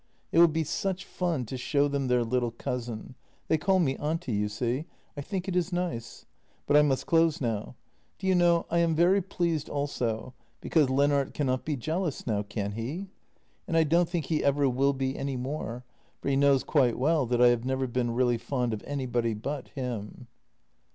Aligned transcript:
It 0.31 0.39
will 0.39 0.47
be 0.47 0.63
such 0.63 1.05
fun 1.05 1.45
to 1.45 1.57
show 1.57 1.87
them 1.87 2.07
their 2.07 2.23
little 2.23 2.49
cousin— 2.49 3.13
they 3.49 3.59
call 3.59 3.77
me 3.77 3.95
auntie, 3.97 4.33
you 4.33 4.49
see. 4.49 4.85
I 5.15 5.21
think 5.21 5.47
it 5.47 5.55
is 5.55 5.71
nice. 5.71 6.25
But 6.65 6.75
I 6.75 6.81
must 6.81 7.05
close 7.05 7.39
now. 7.39 7.75
Do 8.17 8.25
you 8.25 8.33
know 8.33 8.65
I 8.71 8.79
am 8.79 8.95
very 8.95 9.21
pleased 9.21 9.69
also, 9.69 10.33
because 10.59 10.89
Lennart 10.89 11.35
cannot 11.35 11.65
be 11.65 11.75
jealous 11.75 12.25
now— 12.25 12.41
can 12.49 12.71
he? 12.71 13.11
and 13.67 13.77
I 13.77 13.83
don't 13.83 14.09
think 14.09 14.25
he 14.25 14.43
ever 14.43 14.67
will 14.67 14.93
be 14.93 15.15
any 15.15 15.37
more, 15.37 15.83
for 16.19 16.29
he 16.29 16.35
knows 16.35 16.63
quite 16.63 16.97
well 16.97 17.27
that 17.27 17.39
I 17.39 17.49
have 17.49 17.63
never 17.63 17.85
been 17.85 18.09
really 18.15 18.39
fond 18.39 18.73
of 18.73 18.83
anybody 18.87 19.35
but 19.35 19.67
him. 19.67 20.25